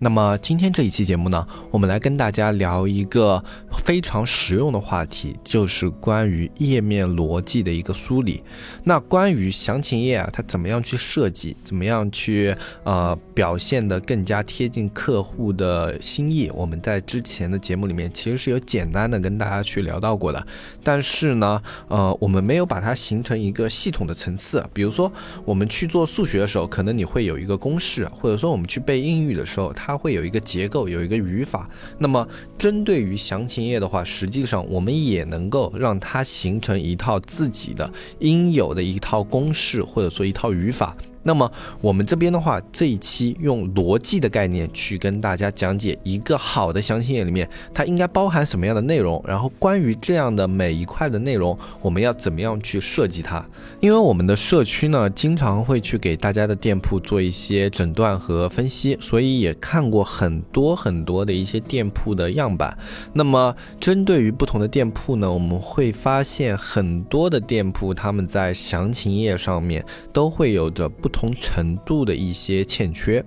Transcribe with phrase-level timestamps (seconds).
[0.00, 3.42] 那么今天这一期节目呢，我们来跟大家聊一个
[3.84, 8.40] 非常实用的话题，就是关于页面逻辑的一个梳理。
[8.84, 20.46] 那关于详情页啊，它怎么样去设计，怎么样去呃表现的更加贴近客户的心意，我们在之前的节目里面其实是有简单的跟大家去聊到过的。
[20.84, 24.64] 但是呢，呃，我们没有把它形成一个系统的层次。
[24.72, 25.12] 比如说，
[25.44, 29.87] 我们去做数学的时候，可能你会有一个公式，或者说我们去背英语的时候，它。
[29.88, 31.66] 它会有一个结构，有一个语法。
[31.96, 32.28] 那么，
[32.58, 40.94] 针对于详情页的话，实际上我们也能够让它形成一套自己的应有的一套公式，或者说一套语法。
[41.22, 53.44] 那么我们这边的话，这一期用逻辑的概念去跟大家讲解一个好的详情页里面它应该包含什么样的内容，然后关于这样的每一块的内容，我们要怎么样去设计它？
[53.80, 62.76] 因为我们的社区呢，经常会去给大家的店铺做一些诊断和分析，所以也看过很多很多的一些店铺的样板。
[63.12, 71.18] 那么针对于不同的店铺呢，我们会发现很多的店铺他们在详情页上面都会有着不不。
[71.18, 73.24] 同程度的一些欠缺。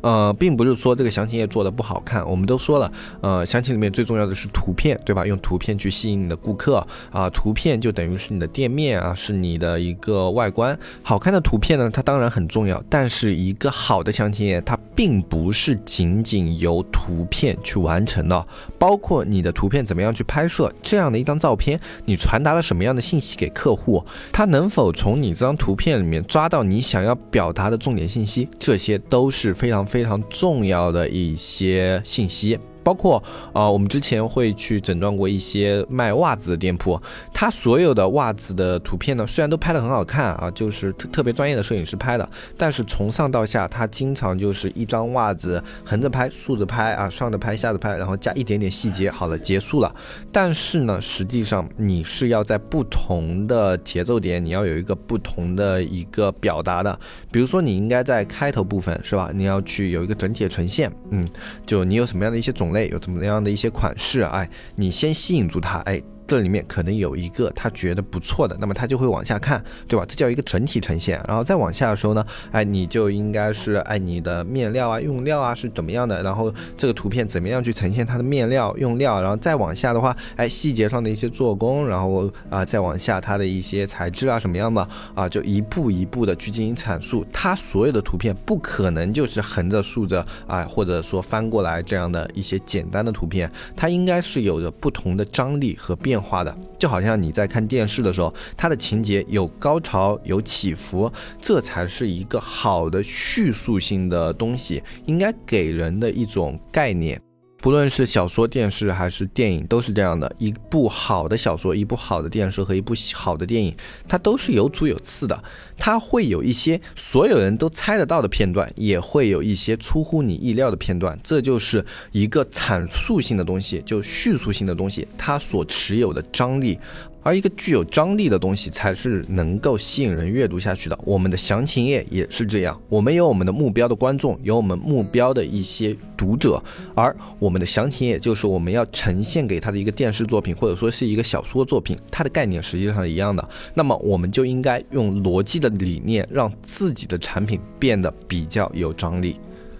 [0.00, 5.26] 呃，并不是说这个详情页做的不好看，我们都说了，呃，详情里面最重要的是图片，对吧？
[5.26, 10.78] 用图片去吸引你的顾客啊，图片就等于是你的店面啊，是你的一个外观。
[11.02, 18.46] 好看的图片呢，它当然很重要，但是一个好的详情页，它并不是仅仅由图片去完成的，
[18.78, 29.54] 包括你的图片怎么样去拍摄，这样的一张照片，你传达了什么样的信息给客户，他能否从你这张图片里面抓到你想要表达的重点信息，这些都是。
[29.64, 32.58] 非常非常重要的一些信息。
[32.84, 33.20] 包括
[33.52, 37.00] 啊，我们之前会去诊断过一些卖袜子的店铺，
[37.32, 42.28] 它所有的袜子的图片呢，虽然都拍得很好看啊，就是特特别专业的摄影师拍的，
[42.58, 49.90] 但是从上到下，它经常就是一张袜子横着拍、竖着拍啊，上着拍、下着拍，然后加一点点细节，好了，结束了。
[50.30, 57.00] 但是呢，实际上你是要在不同的节奏点，你要有一个不同的一个表达的。
[57.32, 59.30] 比如说，你应该在开头部分是吧？
[59.32, 61.26] 你要去有一个整体的呈现，嗯，
[61.64, 62.73] 就你有什么样的一些种。
[62.74, 64.46] 类有怎么样的一些款式，哎，
[64.76, 66.02] 你先吸引住他，哎。
[66.26, 70.06] 这里面可能有一个他觉得不错的，那么他就会往下看，对吧？
[70.08, 71.22] 这叫一个整体呈现。
[71.28, 87.24] 然后再往下的时候呢，哎，你就应该是哎你的面料啊、用料啊是怎么样的，然后这个图片怎么样去呈现它的面料、用料，然后再往下的话，哎，细节上的一些做工，然后啊再往下它的一些材质啊什么样的啊，就一步一步的去进行阐述。
[87.32, 96.13] 它所有的图片不可能就是横着、竖着啊，或者说翻过来这样的一些简单的图片，它应该是有着不同的张力和变。
[96.14, 107.20] 变化的，就好像你在看电视的时候，它的情节有高潮有起伏，这才是一个好的叙述性的东西应该给人的一种概念。
[107.64, 110.30] 不论是小说、电视还是电影，都是这样的。
[110.38, 113.74] 一部好的小说、一部好的电视和一部好的电影，
[114.06, 115.42] 它都是有主有次的。
[115.78, 121.18] 它会有一些所有人都猜得到的片段，也会有一些出乎你意料的片段。
[121.24, 121.82] 这就是
[122.12, 126.78] 一个阐述性的东西，就叙述性的东西，它所持有的张力。
[127.24, 130.98] 而一个具有张力的东西，才是能够吸引人阅读下去的。
[131.04, 136.62] 我们的详情页也是这样，我们有我们的目标的观众，有我们目标的一些读者，
[136.94, 143.48] 而我们的详情页就是我们要呈现给他的一个电视作品，或者说是一个小说作品，它的概念实际上是一样的。
[143.72, 149.36] 那么我们就应该用逻辑的理念，让自己的产品变得比较有张力。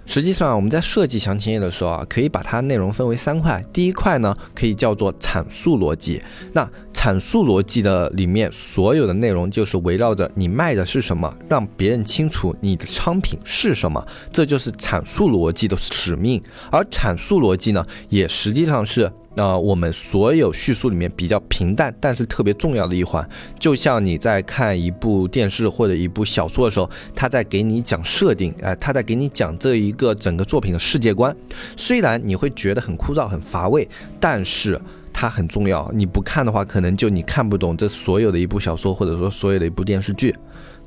[0.07, 3.65] 实际上，我们在设计详情页的时候啊，可以把它内容分为三块。
[3.73, 6.21] 第一块呢，可以叫做阐述逻辑。
[6.53, 6.71] 那
[7.05, 14.03] 阐述逻辑的里面所有的内容，就是围绕着你卖的是什么，让别人清楚你的商品是什么，
[14.33, 16.43] 这就是阐述逻辑的使命。
[16.71, 19.13] 而阐述逻辑呢，也实际上是。
[19.35, 23.29] 那我们所有叙述里面比较平淡，但是特别重要的一环，
[23.61, 31.37] 就像你在看一部电视或者一部小说的时候，他在给你讲设定，哎，他在给你讲这一个整个作品的世界观。
[31.77, 33.87] 虽然你会觉得很枯燥、很乏味，
[34.19, 34.81] 但是
[35.15, 35.91] 它很重要。
[35.95, 40.35] 你不看的话，可能就你看不懂这所有的一部小说，或者说所有的一部电视剧。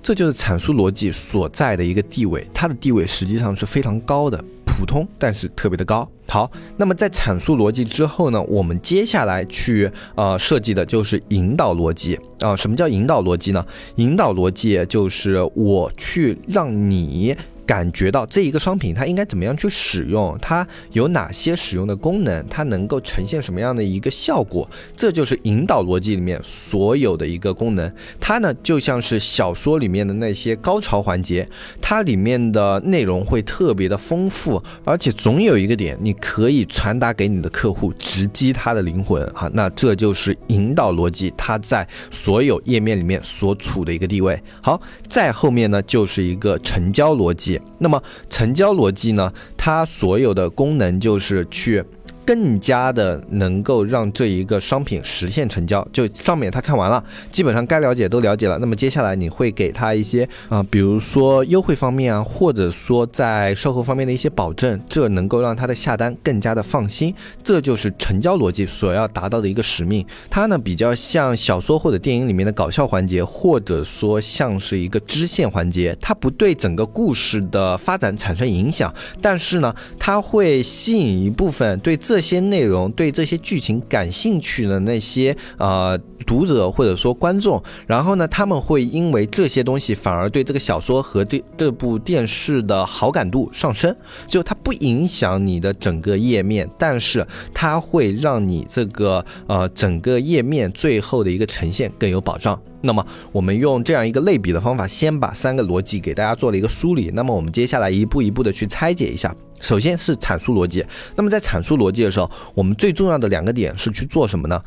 [0.04, 4.44] 这就是阐述逻辑所在的一个地位，它的地位实际上是非常高的。
[4.66, 6.08] 普通，但是特别的高。
[6.30, 12.56] 好，那么在阐述逻辑之后呢，我们接下来去呃设计的就是引导逻辑啊。
[12.56, 13.66] 什么叫引导逻辑呢？
[13.96, 17.36] 引导逻辑就是我去让你。
[17.68, 27.92] 感觉到这一个商品它应该怎么样去使用，它有哪些使用的功能，它能够呈现什么样的一个效果，这就是引导逻辑里面所有的一个功能。
[28.20, 31.48] 它呢就像是小说里面的那些高潮环节，
[31.82, 39.52] 它里面的内容会特别的丰富，而且总有一个点你可以传达给你的客户，直击他的灵魂啊。
[39.54, 44.42] 那这就是引导逻辑，它在所有页面里面所处的一个地位。
[44.62, 44.80] 好，
[45.10, 47.57] 再后面呢就是一个成交逻辑。
[47.78, 49.32] 那么成交逻辑呢？
[49.56, 51.84] 它所有的功能就是去。
[52.28, 57.02] 更加的能够让这一个商品实现成交，就上面他看完了，
[57.32, 58.58] 基本上该了解都了解了。
[58.58, 67.16] 那么接下来你会给他一些啊，比如说优惠方面啊，或者说在售后方面的一些保证，这能够让他的下单更加的放心。
[67.42, 70.06] 这就是成交逻辑所要达到的一个使命。
[70.30, 82.17] 它呢比较像小说或者电影里面的搞笑环节，或者说像是一个支线环节，它不对整个故事的发展产生影响，但是呢，它会吸引一部分对这。
[82.18, 93.96] 这些内容对这些剧情感兴趣的那些呃读者或者说观众，然后呢，他们会因为这些东西反而对这个小说和这这部电视的好感度上升。
[94.26, 97.24] 就它不影响你的整个页面，但是
[97.54, 102.60] 它会让你这个呃整个页面最后的一个呈现更有保障。
[102.82, 107.12] 那么我们用这样一个类比的方法，先把三个逻辑给大家做了一个梳理。
[107.14, 109.36] 那么我们接下来一步一步的去拆解一下。
[109.60, 110.86] 首先是阐述逻辑。
[111.16, 114.62] 那么在阐述逻辑的时候，我们最重要的两个点是去做什么呢？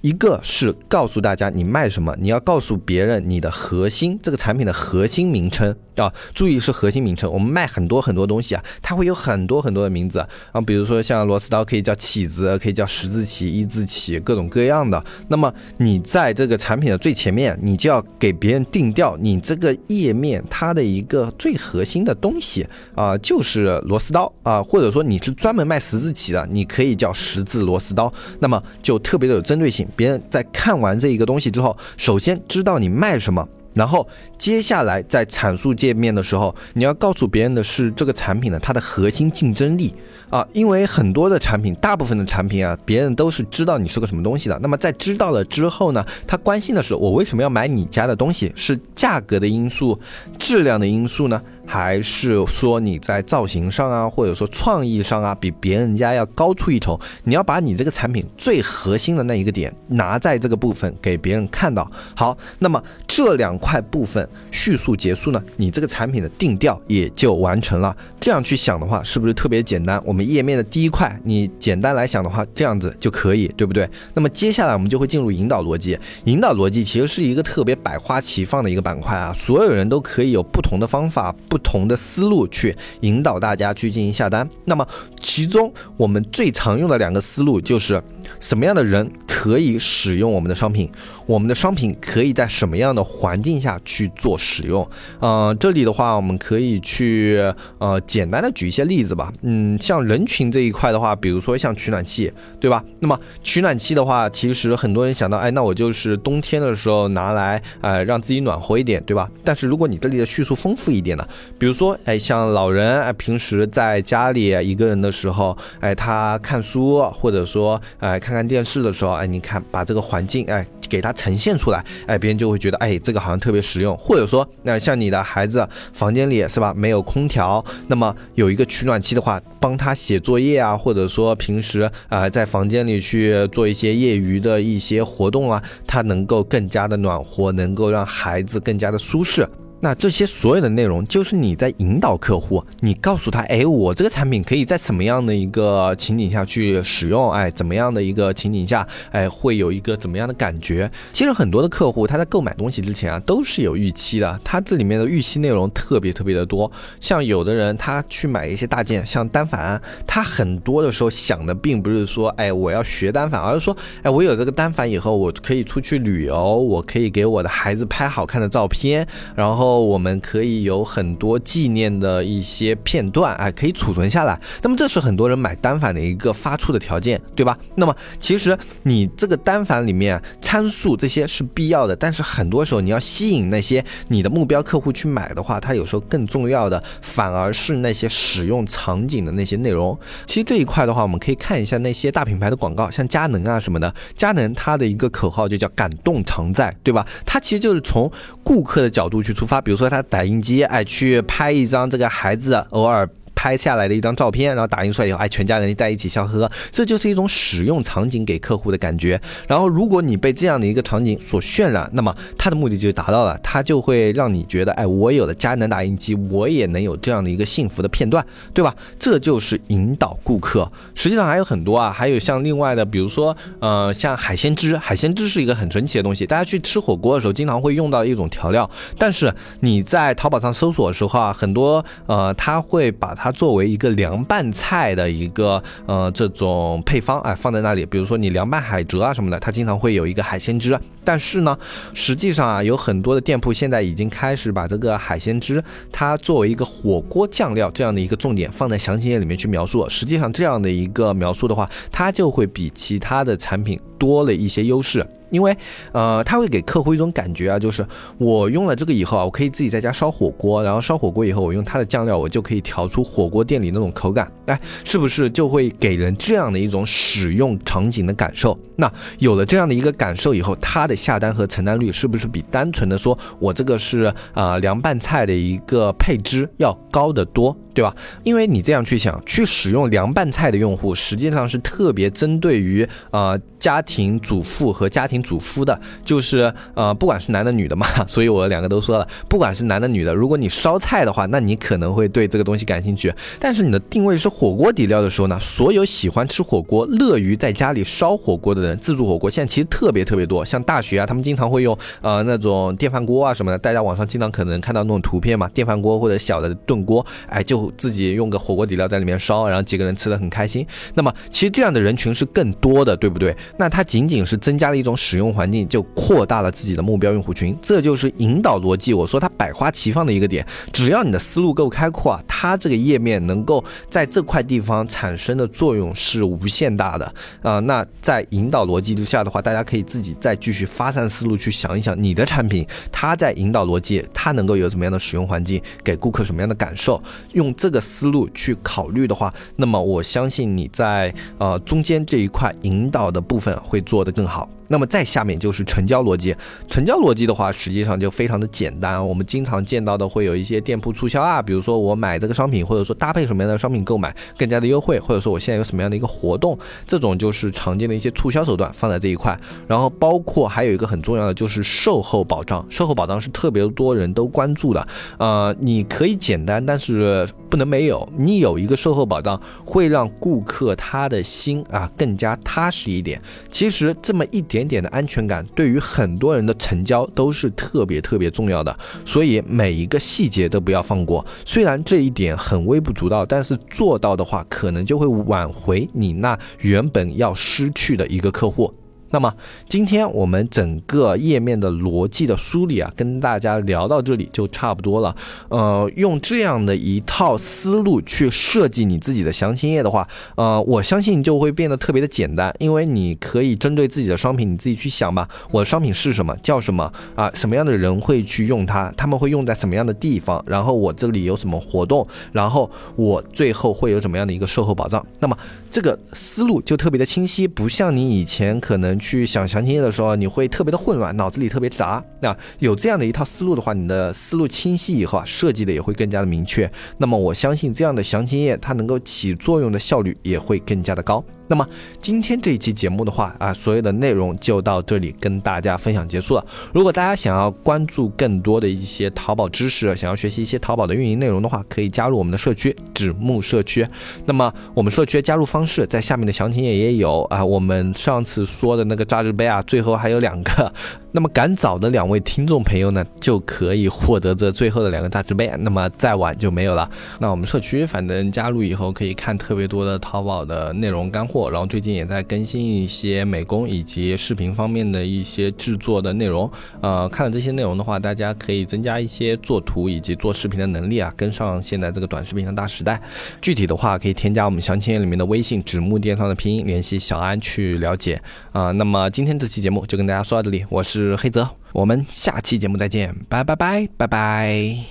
[0.00, 7.30] 一个是告诉大家你卖什么，你要告诉别人你的核心这个产品的核心名称啊，注意是核心名称。
[7.30, 10.18] 我们卖很多很多东西啊，它会有很多很多的名字
[10.52, 15.02] 啊，比如说像螺丝刀可以叫起子，可以叫十字起、一字起，各种各样的。
[15.28, 29.86] 那么你在这个产品的最前面，你就要给别人定调，你这个页面它的一个最核心的东西啊，就是螺丝刀啊，或者说你是专门卖十字起的，你可以叫十字螺丝刀，那么就特别的有针对性。
[29.96, 34.06] 别人在看完这一个东西之后，首先知道你卖什么，然后
[34.36, 39.94] 接下来在阐述界面的时候，你要告诉别人的是这个产品呢它的核心竞争力
[40.28, 44.58] 啊，因为很多的产品，大部分的产品啊，别人都是知道你是个什么东西的。
[44.60, 49.98] 那么在知道了之后呢，他关心的是我为什么要买你家的东西，是价格的因素、
[50.38, 51.40] 质量的因素呢？
[51.72, 56.98] 还是说你在造型上啊，或者说创意上啊，比别人家要高出一筹。
[57.22, 61.88] 你要把你这个产品最核心的那一个点拿在这个部分给别人看到。
[62.16, 67.96] 好，那么这两块部分叙述结束呢，你这个产品的定调也就完成了。
[68.18, 70.02] 这样去想的话，是不是特别简单？
[70.04, 73.88] 我们页面的第一块，你简单来想的话，这样子就可以，对不对？
[74.12, 75.96] 那么接下来我们就会进入引导逻辑。
[76.24, 81.59] 引导逻辑其实是一个特别百花齐放的一个板块啊，所有人都可以有不同的方法不。
[81.62, 84.86] 同的思路去引导大家去进行下单，那么
[85.20, 88.02] 其中我们最常用的两个思路就是
[88.38, 90.90] 什么样的人可以使用我们的商品，
[91.26, 94.88] 我们的商品可以在什么样的环境下去做使用？
[95.18, 97.42] 呃，这里的话我们可以去
[97.78, 99.32] 呃简单的举一些例子吧。
[99.42, 102.84] 嗯，像人群这一块的话，比如说像取暖器，对吧？
[103.00, 109.28] 那么取暖器的话，其实很多人想到，哎，那我就是冬天的时候拿来，呃，让自己暖和一点，对吧？
[109.42, 111.26] 但是如果你这里的叙述丰富一点呢？
[111.58, 123.96] 比如说，哎，像老人，哎，平时在家里一个人的时候，哎，他看书，或者说，哎，看看电视的时候，哎，你看把这个环境，哎，给它呈现出来，哎，别人就会觉得，哎，这个好像特别实用。
[123.96, 139.48] 或者说，那像你的孩子房间里是吧，没有空调，那么有一个取暖器的话，帮他写作业啊，或者说平时啊在房间里去做一些业余的一些活动啊，它能够更加的暖和，能够让孩子更加的舒适。
[139.82, 147.32] 那这些所有的内容，就是你在引导客户，你告诉他，哎，我这个产品可以在什么样的一个情景下去使用？
[147.32, 150.90] 哎，怎么样的一个情景下，哎，会有一个怎么样的感觉？
[151.14, 156.70] 其实很多的客户他在购买东西之前啊，都是有预期的，他这里面的预期内容特别特别的多。
[157.00, 169.69] 像有的人他去买一些大件，像单反，他很多的时候想的并不是说，哎，我要学单反，而是说，哎，我有这个单反以后，我可以出去旅游，我可以给我的孩子拍好看的照片，然后。
[169.70, 174.36] 后我们可以有很多纪念的一些片段，哎，可以储存下来。
[174.62, 177.56] 那么这是很多人买单反的一个发出的条件，对吧？
[177.76, 189.96] 那么其实你这个单反里面参数这些是必要的，但是很多时候你要吸引那些你的目标客户去买的话，它有时候更重要的反而是那些使用场景的那些内容。
[190.26, 193.94] 其实这一块的话，我们可以看一下那些大品牌的广告，像佳能啊什么的。
[194.16, 197.06] 佳能它的一个口号就叫“感动常在”，对吧？
[197.24, 198.10] 它其实就是从
[198.42, 199.59] 顾客的角度去出发。
[199.60, 203.08] 比如说，他打印机哎去拍一张这个孩子偶尔。
[203.40, 209.18] 拍下来的一张照片，然后打印出来以后，哎，全家人在一起笑呵呵，这就是一种使用场景给客户的感觉。
[209.48, 218.76] 然后，如果你被这样的一个场景所渲染，那么它的目的就达到了，它就会让你觉得，哎，我有了佳能打印机，我也能有这样的一个幸福的片段，对吧？
[218.98, 220.70] 这就是引导顾客。
[220.94, 228.68] 实际上还有很多啊，还有像另外的，比如说，呃，像海鲜汁，海鲜汁是一个很神奇的东西，大家去吃火锅的时候经常会用到一种调料，
[228.98, 240.78] 但是你在淘宝上搜索的时候啊，很多呃，他会把它作为一个凉拌菜的一个呃这种配方哎放在那里，比如说你凉拌海蜇啊什么的，它经常会有一个海鲜汁。
[241.02, 241.58] 但是呢，
[241.94, 249.88] 实际上啊有很多的店铺现在已经开始把这个海鲜汁它作为一个火锅酱料这样的一个重点放在详情页里面去描述。
[249.88, 255.04] 实际上这样的一个描述的话，它就会比其他的产品多了一些优势。
[255.30, 255.56] 因为，
[255.92, 257.86] 呃，他会给客户一种感觉啊，就是
[258.18, 268.58] 我用了这个以后啊，我可以自己在家烧火锅，然后烧火锅以后，我用它的酱料，我就可以调出火锅店里那种口感，哎，是不是就会给人这样的一种使用场景的感受？
[268.76, 277.56] 那有了这样的一个感受以后，它的下单和承担率是不是比单纯的说我这个是啊凉拌菜的一个配汁要高得多？
[277.72, 277.94] 对吧？
[278.24, 293.14] 因为你这样去想，去使用凉拌菜的用户，实际上是特别针对于呃家庭主妇和家庭主夫的，就是呃不管是男的女的嘛， 所以我两个都说了，不管是男的女的，如果你烧菜的话，那你可能会对这个东西感兴趣。
[293.38, 300.44] 但是你的定位是火锅底料的时候呢，所有喜欢吃火锅、乐于在家里烧火锅的人，自助火锅现在其实特别特别多。
[300.44, 307.59] 像大学啊，他们经常会用呃那种电饭锅啊什么的，大家网上经常可能看到那种图片嘛，电饭锅或者小的炖锅，哎就。
[307.76, 310.64] 自己用个火锅底料在里面烧，然后几个人吃的很开心。
[310.94, 313.36] 那么其实这样的人群是更多的，对不对？
[313.58, 317.56] 那它仅仅是增加了一种使用环境，就扩大了自己的目标用户群。
[317.60, 318.94] 这就是引导逻辑。
[318.94, 327.58] 我说它百花齐放的一个点，只要你的思路够开阔啊，它这个页面能够在这块地方产生的作用是无限大的啊。
[327.58, 337.00] 那在引导逻辑之下的话，大家可以自己再继续发散思路去想一想，你的产品它在引导逻辑，它能够有怎么样的使用环境，给顾客什么样的感受，
[337.34, 337.49] 用。
[337.54, 344.48] 这个思路去考虑的话，那么我相信你在呃中间这一块引导的部分会做得更好。
[344.72, 346.32] 那么再下面就是成交逻辑，
[346.68, 349.04] 成交逻辑的话，实际上就非常的简单。
[349.04, 359.36] 我们经常见到的会有一些店铺促销啊，比如说我买这个商品，或者说搭配什么样的商品购买更加的优惠，或者说我现在有什么样的一个活动，这种就是常见的一些促销手段放在这一块。
[359.66, 364.86] 然后包括还有一个很重要的就是售后保障，售后保障是特别多人都关注的。
[365.18, 368.08] 呃，你可以简单，但是不能没有。
[368.16, 373.20] 你有一个售后保障，会让顾客他的心啊更加踏实一点。
[373.50, 374.59] 其实这么一点。
[374.60, 381.24] 点点的安全感对于很多人的成交都是特别特别重要的，所以每一个细节都不要放过。
[381.44, 388.72] 虽然这一点很微不足道，但是做到的话，可能就会挽回你那原本要失去的一个客户。
[389.10, 389.34] 那么
[389.68, 395.14] 今天我们整个页面的逻辑的梳理啊，跟大家聊到这里就差不多了。
[395.48, 405.28] 呃，用这样的一套思路去设计你自己的详情页的话，呃，我相信就会变得特别的简单，因为你可以针对自己的商品，你自己去想吧。
[405.50, 407.30] 我的商品是什么，叫什么啊？
[407.34, 408.92] 什么样的人会去用它？
[408.96, 410.42] 他们会用在什么样的地方？
[410.46, 412.06] 然后我这里有什么活动？
[412.32, 415.04] 然后我最后会有什么样的一个售后保障？
[415.18, 415.36] 那么
[415.70, 418.90] 这个思路就特别的清晰，不像你以前可能。
[419.00, 422.04] 去想详情页的时候，你会特别的混乱，脑子里特别杂。
[422.20, 426.70] 那有这样的一套思路的话，你的思路清晰以后啊，设计的也会更加的明确。
[426.98, 431.24] 那么我相信这样的详情页，它能够起作用的效率也会更加的高。
[431.48, 431.66] 那么
[432.00, 436.46] 今天这一期节目的话啊，所有的内容就到这里跟大家分享结束了。
[436.72, 443.86] 如果大家想要关注更多的一些淘宝知识，想要学习一些淘宝的运营内容的话，可以加入我们的社区纸木社区。
[444.26, 447.44] 那么我们社区加入方方式在下面的详情页也有啊。
[447.44, 450.72] 我们上次说的那个榨汁杯啊，最后还有两个。
[451.12, 455.50] 那么赶早的两位听众朋友呢，就可以获得这最后的两个大纸杯。
[455.58, 456.88] 那么再晚就没有了。
[457.18, 466.50] 那我们社区反正加入以后可以看特别多的淘宝的内容干货，然后最近也在更新一些美工以及视频方面的一些制作的内容。
[466.80, 473.00] 呃，看了这些内容的话，大家可以增加一些做图以及做视频的能力啊，跟上现在这个短视频的大时代。
[473.40, 478.22] 具体的话可以添加我们详情页里面的微信“纸木电商”的拼音，联系小安去了解。
[478.52, 484.90] 啊，那么今天这期节目就跟大家说到这里，我是是黑泽，我们下期节目再见，拜拜拜拜拜。